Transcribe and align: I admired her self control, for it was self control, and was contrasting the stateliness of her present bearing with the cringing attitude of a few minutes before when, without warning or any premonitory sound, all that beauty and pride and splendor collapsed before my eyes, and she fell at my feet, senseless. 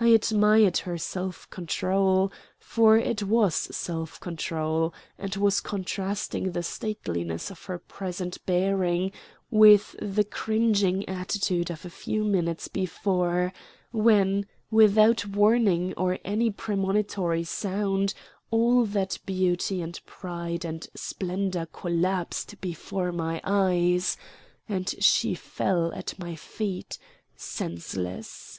I 0.00 0.06
admired 0.08 0.78
her 0.78 0.98
self 0.98 1.48
control, 1.50 2.32
for 2.58 2.96
it 2.98 3.22
was 3.22 3.54
self 3.54 4.18
control, 4.18 4.92
and 5.16 5.36
was 5.36 5.60
contrasting 5.60 6.50
the 6.50 6.64
stateliness 6.64 7.52
of 7.52 7.66
her 7.66 7.78
present 7.78 8.44
bearing 8.44 9.12
with 9.48 9.94
the 10.02 10.24
cringing 10.24 11.08
attitude 11.08 11.70
of 11.70 11.84
a 11.84 11.88
few 11.90 12.24
minutes 12.24 12.66
before 12.66 13.52
when, 13.92 14.46
without 14.72 15.24
warning 15.24 15.94
or 15.96 16.18
any 16.24 16.50
premonitory 16.50 17.44
sound, 17.44 18.12
all 18.50 18.84
that 18.84 19.20
beauty 19.24 19.80
and 19.80 20.04
pride 20.04 20.64
and 20.64 20.88
splendor 20.96 21.66
collapsed 21.72 22.60
before 22.60 23.12
my 23.12 23.40
eyes, 23.44 24.16
and 24.68 24.96
she 24.98 25.36
fell 25.36 25.92
at 25.92 26.18
my 26.18 26.34
feet, 26.34 26.98
senseless. 27.36 28.58